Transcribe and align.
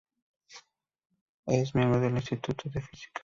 Es 1.45 1.75
miembro 1.75 1.99
del 1.99 2.13
Instituto 2.15 2.71
de 2.71 2.81
Física. 2.81 3.19